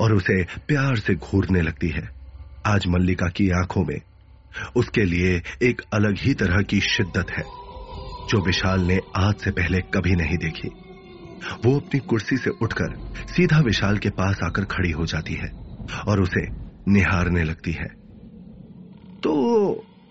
और 0.00 0.14
उसे 0.14 0.42
प्यार 0.44 0.96
से 0.96 1.14
घूरने 1.14 1.60
लगती 1.60 1.88
है। 1.88 2.08
आज 2.66 2.86
मल्लिका 2.86 3.28
की 3.28 3.50
आँखों 3.50 3.84
में 3.84 4.00
उसके 4.76 5.04
लिए 5.04 5.42
एक 5.62 5.82
अलग 5.94 6.18
ही 6.18 6.34
तरह 6.34 6.62
की 6.62 6.80
शिद्दत 6.80 7.30
है, 7.30 7.42
जो 8.28 8.44
विशाल 8.44 8.80
ने 8.80 9.00
आज 9.16 9.34
से 9.34 9.50
पहले 9.50 9.80
कभी 9.94 10.10
नहीं 10.10 10.36
देखी। 10.36 10.68
वो 11.64 11.76
अपनी 11.80 12.00
कुर्सी 12.00 12.36
से 12.36 12.50
उठकर 12.50 12.96
सीधा 13.26 13.58
विशाल 13.60 13.98
के 13.98 14.10
पास 14.10 14.38
आकर 14.44 14.64
खड़ी 14.64 14.90
हो 14.90 15.06
जाती 15.06 15.34
है 15.34 15.50
और 16.08 16.20
उसे 16.20 16.46
निहारने 16.92 17.44
लगती 17.44 17.72
है। 17.72 17.88
तो 19.20 19.32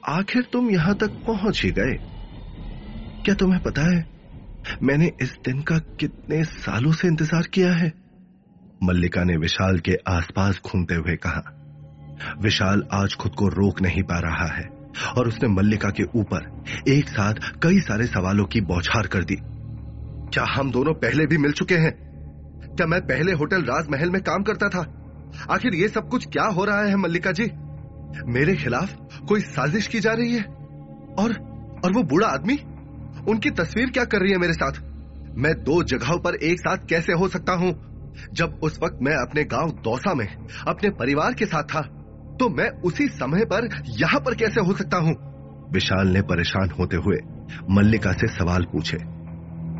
आखिर 0.04 0.44
तुम 0.44 0.70
यहाँ 0.70 0.96
तक 0.96 1.12
पहुँच 1.28 1.62
ही 1.64 1.70
गए। 1.72 1.94
क्या 3.26 3.36
तुम्हें 3.36 3.62
पता 3.64 3.82
है, 3.82 4.06
मैंने 4.84 5.12
इस 5.22 5.38
दिन 5.46 5.62
का 5.62 5.78
कितने 6.00 6.44
सालों 6.44 6.92
से 6.92 7.08
इंतज़ार 7.08 7.48
किया 7.54 7.72
है? 7.74 7.92
मल्लिका 8.84 9.24
ने 9.24 9.38
विशाल 9.38 9.80
के 9.80 9.98
आसपास 10.08 10.60
घूमते 10.66 10.96
हुए 10.96 11.16
कहा, 11.18 11.44
विशाल 12.42 12.84
आज 12.94 13.16
खुद 13.16 13.36
को 13.36 13.48
रोक 13.48 13.82
नहीं 13.82 14.04
पा 14.04 14.20
रहा 14.20 14.48
है, 14.48 14.68
और 15.18 15.28
उसने 15.28 15.50
मल्लिका 15.50 15.90
के 15.90 16.04
ऊपर 16.20 16.52
एक 16.90 17.10
साथ 17.10 17.34
कई 17.64 17.80
सारे 17.80 18.08
सवालों 18.08 18.46
की 18.46 18.62
बौछार 18.64 19.08
कर 19.08 19.24
दी। 19.24 19.38
क्या 20.34 20.46
हम 20.50 20.72
दोनों 20.72 20.94
पहले 20.94 21.26
भी 21.26 21.38
मिल 21.38 21.52
चुके 21.52 21.76
हैं? 21.76 21.92
क्या 22.68 22.88
मैं 22.88 23.02
पहले 23.02 23.32
होटल 23.32 23.64
राजमहल 23.64 24.10
में 24.10 24.22
काम 24.22 24.44
करता 24.44 24.70
था? 24.70 24.86
आखिर 25.50 25.76
ये 25.76 25.88
सब 25.88 26.10
कुछ 26.10 26.28
क्या 26.28 26.46
हो 26.46 26.66
रहा 26.66 26.84
है 26.84 26.96
मल्लिका 26.96 27.32
जी? 27.32 27.52
मेरे 28.28 28.56
खिलाफ 28.56 28.96
कोई 29.28 29.42
साजिश 29.42 29.88
की 29.88 30.00
जा 30.00 30.12
रही 30.14 30.34
है? 30.34 30.44
और 31.20 31.34
और 31.86 31.94
वो 31.94 32.04
बूढ़ा 32.04 32.28
आदमी? 32.28 32.58
उनकी 33.30 33.50
तस्वीर 33.52 33.90
क्या 33.90 34.04
कर 34.06 34.22
रही 34.22 34.32
है 34.32 34.38
मेरे 34.38 34.54
साथ? 34.54 34.82
मैं 35.38 35.54
दो 35.64 35.82
जगहों 35.84 36.18
पर 36.20 36.36
एक 36.44 36.60
साथ 36.60 36.86
कैसे 36.90 37.14
हो 37.14 37.28
सकता 37.28 37.54
हूँ? 37.54 37.74
जब 38.34 38.60
उस 38.64 38.80
वक्त 38.84 39.00
मैं 39.02 39.16
अपने 39.18 39.44
गाँव 39.44 39.72
दौसा 39.84 40.14
में, 40.14 40.28
अपने 40.68 40.90
परिवार 40.90 41.34
के 41.34 41.46
साथ 41.46 41.64
था 41.64 41.82
तो 42.40 42.50
मैं 42.50 42.70
उसी 42.82 43.08
समय 43.08 43.46
पर 43.46 43.68
यहाँ 44.00 44.20
पर 44.20 44.36
कैसे 44.36 44.62
हो 44.62 44.74
सकता 44.74 44.98
हूँ? 44.98 45.16
विशाल 45.74 46.08
ने 46.08 46.22
परेशान 46.22 46.70
होते 46.80 46.98
हुए 46.98 47.18
मल्लिका 47.72 48.12
से 48.12 48.28
सवाल 48.30 48.64
पूछे। 48.64 48.98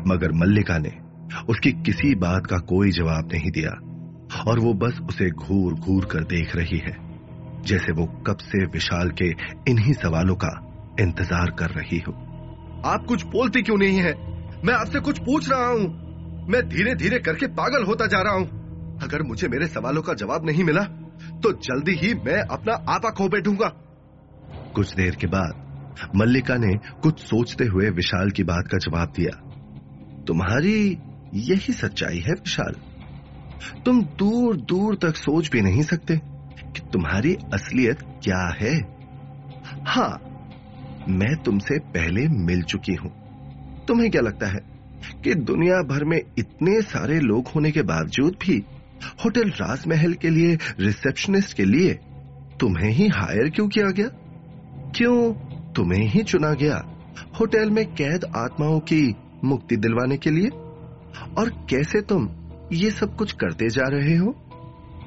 मगर 0.08 0.32
मल्लिका 0.34 0.78
ने 0.78 0.92
उसकी 1.48 1.72
किसी 1.82 2.14
बात 2.14 2.46
का 2.46 2.58
कोई 2.66 2.90
जवाब 2.90 3.30
नहीं 3.32 3.50
दिया, 3.50 3.70
और 4.48 4.58
वो 4.58 4.72
बस 4.74 4.98
उसे 5.08 5.30
घूर 5.30 5.74
घूर 5.74 6.04
कर 6.04 6.24
देख 6.24 6.56
रही 6.56 6.78
है। 6.78 7.13
जैसे 7.66 7.92
वो 7.92 8.06
कब 8.26 8.38
से 8.42 8.64
विशाल 8.66 9.10
के 9.12 9.28
इन्हीं 9.70 9.92
सवालों 9.92 10.34
का 10.36 10.50
इंतज़ार 11.00 11.50
कर 11.50 11.70
रही 11.70 11.98
हो। 11.98 12.12
आप 12.86 13.04
कुछ 13.08 13.24
बोलती 13.26 13.62
क्यों 13.62 13.76
नहीं 13.76 13.98
है? 13.98 14.12
मैं 14.64 14.74
आपसे 14.74 15.00
कुछ 15.00 15.18
पूछ 15.18 15.48
रहा 15.50 15.66
हूँ। 15.66 16.46
मैं 16.48 16.62
धीरे 16.68 16.94
धीरे 16.94 17.18
करके 17.18 17.46
पागल 17.54 17.84
होता 17.84 18.06
जा 18.06 18.20
रहा 18.22 18.34
हूँ। 18.34 18.98
अगर 19.02 19.22
मुझे 19.22 19.48
मेरे 19.48 19.66
सवालों 19.66 20.02
का 20.02 20.14
जवाब 20.14 20.46
नहीं 20.46 20.64
मिला 20.64 20.82
तो 21.42 21.52
जल्दी 21.62 21.92
ही 21.96 22.12
मैं 22.16 22.40
अपना 22.48 22.74
आपा 22.92 23.10
खो 23.10 23.28
बैठूँगा। 23.28 23.68
कुछ 24.74 24.94
देर 24.94 25.14
के 25.14 25.26
बाद 25.26 26.10
मल्लिका 26.16 26.56
ने 26.56 26.74
कुछ 27.02 27.18
सोचते 27.20 27.64
हुए 27.64 27.90
विशाल 27.90 28.30
की 28.30 28.44
बात 28.44 28.68
का 28.72 28.78
जवाब 28.78 29.12
दिया। 29.16 29.34
तुम्हारी 30.26 30.76
यही 31.34 31.72
सच्चाई 31.72 32.18
है 32.18 32.32
विशाल। 32.34 32.74
तुम 33.84 34.02
दूर 34.18 34.56
दूर 34.64 34.96
तक 35.02 35.16
सोच 35.16 35.50
भी 35.50 35.60
नहीं 35.60 35.82
सकते। 35.82 36.20
कि 36.60 36.80
तुम्हारी 36.92 37.36
असलियत 37.54 37.98
क्या 38.02 38.54
है? 38.60 38.74
हाँ 39.86 40.30
मैं 41.08 41.42
तुमसे 41.42 41.78
पहले 41.78 42.28
मिल 42.28 42.62
चुकी 42.62 42.94
हूँ। 42.94 43.12
तुम्हें 43.88 44.10
क्या 44.10 44.22
लगता 44.22 44.46
है 44.46 44.60
कि 45.24 45.34
दुनिया 45.34 45.82
भर 45.82 46.04
में 46.04 46.20
इतने 46.38 46.82
सारे 46.82 47.20
लोग 47.20 47.48
होने 47.48 47.70
के 47.70 47.82
बावजूद 47.82 48.36
भी 48.46 48.64
होटल 49.24 49.50
राजमहल 49.50 50.12
के 50.12 50.30
लिए, 50.30 50.58
रिसेप्शनिस्ट 50.80 51.56
के 51.56 51.64
लिए 51.64 51.94
तुम्हें 52.60 52.90
ही 52.90 53.08
हायर 53.08 53.50
क्यों 53.50 53.68
किया 53.68 53.90
गया? 53.90 54.08
क्यों 54.96 55.32
तुम्हें 55.72 56.04
ही 56.04 56.22
चुना 56.22 56.52
गया 56.52 56.84
होटल 57.40 57.70
में 57.70 57.94
कैद 57.94 58.24
आत्माओं 58.36 58.80
की 58.80 59.16
मुक्ति 59.44 59.76
दिलवाने 59.76 60.16
के 60.16 60.30
लिए? 60.30 60.48
और 61.38 61.66
कैसे 61.70 62.00
तुम 62.00 62.28
ये 62.72 62.90
सब 62.90 63.16
कुछ 63.16 63.32
करते 63.32 63.68
जा 63.68 63.82
रहे 63.84 64.16
हो? 64.16 64.43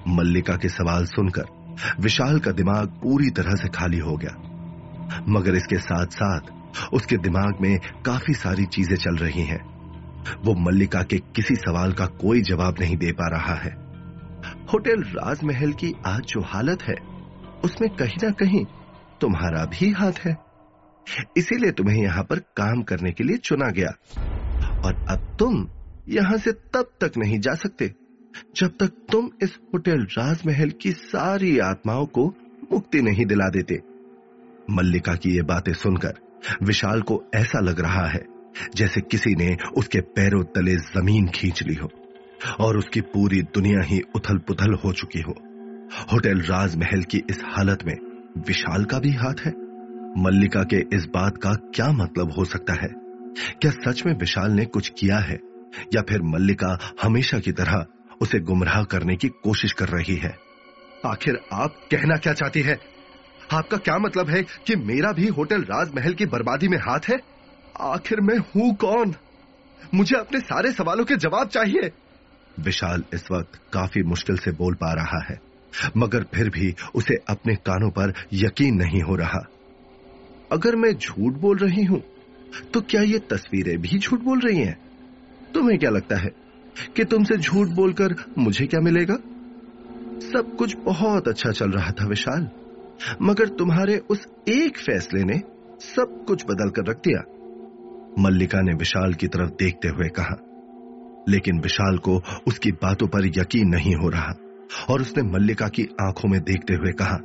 मल्लिका 0.07 0.55
के 0.55 0.69
सवाल 0.69 1.05
सुनकर 1.05 1.55
विशाल 1.99 2.39
का 2.39 2.51
दिमाग 2.51 2.87
पूरी 2.87 3.29
तरह 3.29 3.55
से 3.55 3.69
खाली 3.69 3.97
हो 3.97 4.15
गया। 4.17 5.23
मगर 5.29 5.55
इसके 5.55 5.77
साथ 5.77 6.05
साथ 6.05 6.93
उसके 6.93 7.17
दिमाग 7.17 7.57
में 7.61 7.79
काफ़ी 8.05 8.33
सारी 8.33 8.65
चीज़ें 8.65 8.95
चल 8.95 9.15
रही 9.15 9.43
हैं। 9.43 9.59
वो 10.43 10.53
मल्लिका 10.53 11.03
के 11.03 11.17
किसी 11.35 11.55
सवाल 11.55 11.93
का 11.93 12.05
कोई 12.05 12.41
जवाब 12.41 12.75
नहीं 12.79 12.97
दे 12.97 13.11
पा 13.11 13.27
रहा 13.27 13.55
है। 13.55 13.71
होटल 14.73 15.03
राजमहल 15.03 15.73
की 15.73 15.93
आज 16.05 16.21
जो 16.21 16.41
हालत 16.41 16.81
है, 16.81 16.95
उसमें 17.63 17.89
कहीं 17.95 18.17
ना 18.23 18.31
कहीं 18.31 18.65
तुम्हारा 19.21 19.65
भी 19.65 19.91
हाथ 19.91 20.19
है। 20.25 20.37
इसीलिए 21.37 21.71
तुम्हें 21.71 22.03
यहाँ 22.03 22.23
पर 22.23 22.39
काम 22.39 22.81
करने 22.81 23.11
के 23.11 23.23
लिए 23.23 23.37
चुना 23.37 23.69
गया। 23.69 23.89
और 24.85 25.05
अब 25.09 25.35
तुम 25.39 25.67
यहाँ 26.09 26.37
से 26.37 26.51
तब 26.51 26.91
तक 27.01 27.11
नहीं 27.17 27.39
जा 27.39 27.53
सकते 27.55 27.93
जब 28.55 28.67
तक 28.67 28.87
तुम 29.11 29.29
इस 29.43 29.59
होटल 29.73 30.03
राजमहल 30.03 30.69
की 30.69 30.91
सारी 30.91 31.59
आत्माओं 31.59 32.05
को 32.05 32.33
मुक्ति 32.73 33.01
नहीं 33.01 33.25
दिला 33.25 33.49
देते। 33.49 33.81
मल्लिका 34.69 35.15
की 35.15 35.35
ये 35.35 35.41
बातें 35.41 35.73
सुनकर 35.73 36.13
विशाल 36.63 37.01
को 37.01 37.23
ऐसा 37.35 37.59
लग 37.59 37.79
रहा 37.79 38.07
है 38.07 38.25
जैसे 38.75 39.01
किसी 39.01 39.35
ने 39.35 39.57
उसके 39.77 40.01
पैरों 40.01 40.43
तले 40.43 40.75
ज़मीन 40.75 41.27
खींच 41.27 41.63
ली 41.63 41.73
हो 41.73 41.91
और 42.59 42.77
उसकी 42.77 43.01
पूरी 43.01 43.41
दुनिया 43.41 43.81
ही 43.81 44.01
उथल 44.15 44.37
पुथल 44.37 44.73
हो 44.73 44.93
चुकी 44.93 45.21
हो। 45.21 45.31
होटल 46.13 46.41
राजमहल 46.41 47.03
की 47.03 47.23
इस 47.29 47.41
हालत 47.45 47.79
में 47.85 47.95
विशाल 48.47 48.85
का 48.85 48.99
भी 48.99 49.11
हाथ 49.11 49.33
है। 49.45 49.51
मल्लिका 50.17 50.63
के 50.63 50.85
इस 50.93 51.05
बात 51.05 51.37
का 51.37 51.53
क्या 51.53 51.91
मतलब 51.91 52.31
हो 52.31 52.45
सकता 52.45 52.73
है? 52.73 52.87
क्या 53.61 53.71
सच 53.71 54.05
में 54.05 54.13
विशाल 54.13 54.51
ने 54.51 54.65
कुछ 54.65 54.93
किया 54.99 55.17
है? 55.17 55.39
या 55.95 56.01
फिर 56.01 56.21
मल्लिका 56.21 56.95
हमेशा 57.03 57.39
की 57.39 57.51
तरह 57.51 57.85
उसे 58.21 58.39
गुमराह 58.41 58.83
करने 58.83 59.15
की 59.15 59.27
कोशिश 59.43 59.71
कर 59.73 59.89
रही 59.89 60.15
है। 60.15 60.35
आखिर 61.05 61.39
आप 61.53 61.75
कहना 61.91 62.15
क्या 62.17 62.33
चाहती 62.33 62.61
है? 62.61 62.79
आपका 63.51 63.77
क्या 63.77 63.97
मतलब 63.97 64.29
है 64.29 64.41
कि 64.67 64.75
मेरा 64.77 65.11
भी 65.11 65.27
होटल 65.29 65.61
राजमहल 65.63 66.13
की 66.13 66.25
बर्बादी 66.27 66.67
में 66.67 66.77
हाथ 66.79 67.09
है? 67.09 67.19
आखिर 67.81 68.21
मैं 68.21 68.37
हूँ 68.47 68.73
कौन? 68.75 69.13
मुझे 69.95 70.15
अपने 70.15 70.39
सारे 70.41 70.71
सवालों 70.71 71.05
के 71.05 71.15
जवाब 71.17 71.47
चाहिए। 71.49 71.91
विशाल 72.57 73.03
इस 73.13 73.23
वक्त 73.31 73.59
काफ़ी 73.73 74.01
मुश्किल 74.03 74.37
से 74.37 74.51
बोल 74.53 74.73
पा 74.75 74.91
रहा 74.93 75.19
है, 75.23 75.39
मगर 75.97 76.23
फिर 76.33 76.49
भी 76.49 76.73
उसे 76.95 77.15
अपने 77.29 77.55
कानों 77.65 77.89
पर 77.91 78.13
यकीन 78.33 78.75
नहीं 78.75 79.01
हो 79.01 79.15
रहा। 79.15 79.45
अगर 80.51 80.75
मैं 80.75 80.91
झूठ 80.93 81.33
बोल 81.33 81.57
रही 81.57 81.83
हूँ 81.83 82.01
तो 82.73 82.81
क्या 82.81 83.01
ये 83.03 83.19
तस्वीरें 83.29 83.77
भी 83.77 83.97
झूठ 83.99 84.19
बोल 84.19 84.39
रही 84.39 84.59
हैं? 84.59 84.77
तुम्हें 85.53 85.77
क्या 85.79 85.89
लगता 85.89 86.15
है? 86.15 86.29
कि 86.95 87.03
तुमसे 87.03 87.37
झूठ 87.37 87.67
बोलकर 87.67 88.15
मुझे 88.37 88.65
क्या 88.65 88.79
मिलेगा? 88.79 89.15
सब 90.23 90.55
कुछ 90.59 90.75
बहुत 90.77 91.27
अच्छा 91.27 91.51
चल 91.51 91.71
रहा 91.71 91.91
था 91.91 92.07
विशाल। 92.07 92.47
मगर 93.21 93.47
तुम्हारे 93.47 93.97
उस 93.97 94.27
एक 94.47 94.77
फैसले 94.77 95.23
ने 95.23 95.41
सब 95.79 96.23
कुछ 96.27 96.45
बदल 96.45 96.69
कर 96.69 96.85
रख 96.85 96.97
दिया। 96.97 97.23
मल्लिका 98.19 98.61
ने 98.61 98.73
विशाल 98.73 99.13
की 99.13 99.27
तरफ़ 99.27 99.49
देखते 99.49 99.87
हुए 99.87 100.07
कहा, 100.09 100.35
लेकिन 101.29 101.59
विशाल 101.59 101.97
को 101.97 102.21
उसकी 102.47 102.71
बातों 102.71 103.07
पर 103.07 103.25
यकीन 103.25 103.67
नहीं 103.67 103.95
हो 103.95 104.09
रहा, 104.09 104.33
और 104.89 105.01
उसने 105.01 105.23
मल्लिका 105.23 105.67
की 105.67 105.83
आँखों 106.01 106.29
में 106.29 106.41
देखते 106.41 106.73
हुए 106.73 106.91
कहा, 106.91 107.17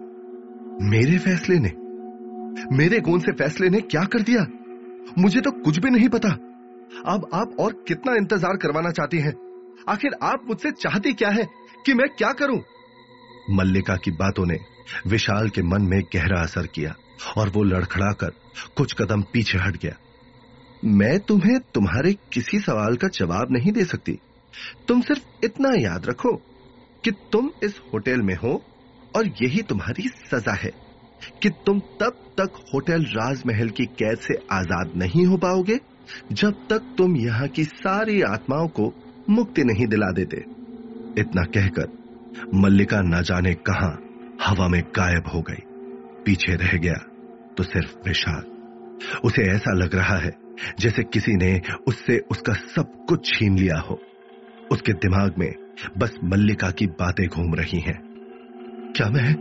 मेरे 0.91 1.19
फैसले 1.19 1.59
ने? 1.59 1.73
मेरे 2.77 3.01
गोन 3.01 3.19
से 3.19 3.33
फैसले 3.33 3.69
ने 3.69 3.81
क्या 3.81 4.05
कर 4.05 4.23
दिया? 4.23 4.47
मुझे 5.19 5.41
तो 5.41 5.51
कुछ 5.51 5.79
भी 5.79 5.91
नहीं 5.91 6.09
पता। 6.09 6.29
अब 6.93 7.29
आप 7.35 7.57
और 7.61 7.73
कितना 7.89 8.15
इंतज़ार 8.15 8.57
करवाना 8.57 8.91
चाहती 8.91 9.19
हैं? 9.19 9.35
आखिर 9.89 10.15
आप 10.23 10.45
मुझसे 10.49 10.71
चाहती 10.71 11.13
क्या 11.13 11.31
है 11.31 11.47
कि 11.87 11.95
मैं 11.95 12.09
क्या 12.09 12.33
करूँ? 12.33 12.61
मल्लिका 13.51 13.97
की 13.97 14.11
बातों 14.11 14.47
ने 14.47 14.59
विशाल 15.07 15.49
के 15.49 15.63
मन 15.63 15.83
में 15.83 16.03
गहरा 16.15 16.43
असर 16.43 16.67
किया 16.67 16.95
और 17.37 17.49
वो 17.49 17.63
लड़खड़ाकर 17.63 18.33
कुछ 18.77 18.93
कदम 18.93 19.23
पीछे 19.23 19.59
हट 19.59 19.77
गया। 19.77 19.97
मैं 20.85 21.19
तुम्हें 21.21 21.59
तुम्हारे 21.75 22.13
किसी 22.33 22.59
सवाल 22.59 22.97
का 22.97 23.09
जवाब 23.09 23.53
नहीं 23.53 23.73
दे 23.73 23.85
सकती। 23.85 24.19
तुम 24.89 25.01
सिर्फ़ 25.01 25.45
इतना 25.45 25.71
याद 25.75 26.07
रखो 26.07 26.33
कि 27.05 27.11
तुम 27.33 27.51
इस 27.63 27.81
होटल 27.93 28.23
में 28.23 28.35
हो 28.35 28.63
और 29.17 29.27
यही 29.43 29.63
तुम्हारी 29.63 30.09
सजा 30.09 30.53
है 30.53 30.73
कि 31.43 31.51
तुम 31.67 31.81
तब 32.01 32.19
तक 32.39 32.63
होटल 32.75 33.05
राजमहल 33.05 33.71
की 33.71 33.87
कैद 33.99 34.19
से 34.19 34.35
आज़ाद 34.53 34.93
नहीं 34.97 35.27
हो 35.27 35.37
पाओगे। 35.37 35.79
जब 36.33 36.67
तक 36.71 36.95
तुम 36.99 37.17
यहाँ 37.17 37.49
की 37.49 37.65
सारी 37.65 38.21
आत्माओं 38.23 38.69
को 38.69 38.93
मुक्ति 39.31 39.65
नहीं 39.65 39.87
दिला 39.87 40.11
देते, 40.13 40.37
इतना 41.19 41.43
कहकर 41.45 41.89
मल्लिका 42.55 43.01
न 43.01 43.23
जाने 43.23 43.55
कहाँ 43.55 43.93
हवा 44.45 44.69
में 44.69 44.83
गायब 44.97 45.29
हो 45.35 45.43
गई। 45.43 45.63
पीछे 46.27 46.55
रह 46.55 46.79
गया 46.79 46.95
तो 47.57 47.63
सिर्फ़ 47.63 47.97
विशाल। 48.09 48.45
उसे 49.25 49.43
ऐसा 49.43 49.75
लग 49.75 49.95
रहा 49.95 50.17
है 50.17 50.31
जैसे 50.81 51.03
किसी 51.03 51.35
ने 51.37 51.61
उससे 51.87 52.19
उसका 52.31 52.53
सब 52.53 53.05
कुछ 53.09 53.27
छीन 53.27 53.59
लिया 53.59 53.79
हो। 53.79 54.01
उसके 54.73 54.93
दिमाग 54.93 55.35
में 55.39 55.53
बस 55.99 56.17
मल्लिका 56.25 56.71
की 56.71 56.87
बातें 56.87 57.27
घूम 57.29 57.55
रही 57.55 57.81
हैं। 57.81 58.01
क्या 58.97 59.09
मैं 59.11 59.35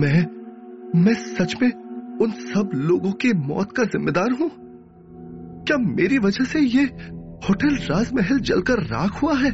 मैं 0.00 0.26
मैं 1.02 1.14
सच 1.14 1.54
में 1.62 1.70
उन 2.20 2.30
सब 2.30 2.70
लोगों 2.74 3.12
की 3.12 3.32
मौत 3.32 3.72
का 3.76 3.84
जिम्मेदार 3.84 4.32
हूँ? 4.40 4.50
क्या 5.66 5.76
मेरी 5.78 6.18
वजह 6.18 6.44
से 6.44 6.60
ये 6.60 6.84
होटल 7.48 7.76
राजमहल 7.76 8.38
जलकर 8.40 8.74
राख 8.74 9.22
हुआ 9.22 9.38
है? 9.38 9.50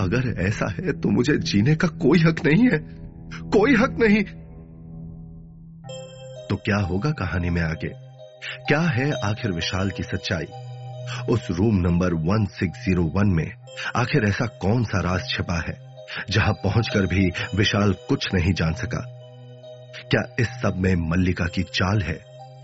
अगर 0.00 0.42
ऐसा 0.42 0.70
है 0.70 0.92
तो 0.92 1.08
मुझे 1.08 1.36
जीने 1.36 1.74
का 1.74 1.88
कोई 1.88 2.18
हक 2.18 2.44
नहीं 2.46 2.64
है। 2.64 2.78
कोई 3.50 3.74
हक 3.74 3.96
नहीं। 4.00 4.22
तो 6.50 6.56
क्या 6.56 6.76
होगा 6.76 7.10
कहानी 7.10 7.50
में 7.50 7.62
आगे? 7.62 7.88
क्या 8.68 8.80
है 8.80 9.10
आखिर 9.10 9.52
विशाल 9.52 9.90
की 9.90 10.02
सच्चाई? 10.02 10.44
उस 11.30 11.48
रूम 11.50 11.76
नंबर 11.76 12.14
1601 12.14 13.36
में 13.36 13.52
आखिर 13.96 14.24
ऐसा 14.24 14.46
कौन 14.46 14.84
सा 14.84 15.00
राज 15.00 15.20
छिपा 15.28 15.64
है, 15.68 16.04
जहाँ 16.30 16.52
पहुंचकर 16.52 17.06
भी 17.06 17.30
विशाल 17.54 17.92
कुछ 17.92 18.28
नहीं 18.34 18.52
जान 18.52 18.72
सका? 18.72 19.00
क्या 20.10 20.36
इस 20.40 20.46
सब 20.46 20.74
में 20.76 20.94
मल्लिका 20.96 21.44
की 21.44 21.62
चाल 21.62 22.02
है? 22.02 22.35